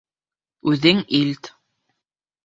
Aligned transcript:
Үҙең 0.71 1.03
илт. 1.17 1.51